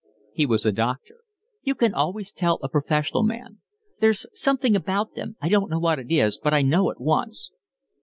[0.33, 1.17] "He was a doctor."
[1.61, 3.59] "You can always tell a professional man.
[3.99, 7.51] There's something about them, I don't know what it is, but I know at once."